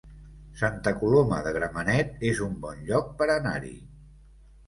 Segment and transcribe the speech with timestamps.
[0.59, 3.77] Santa Coloma de Gramenet es un bon lloc per anar-hi